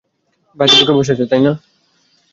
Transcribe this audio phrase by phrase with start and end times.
[0.57, 1.51] বাইরে লোক বসে আছে, তাই না?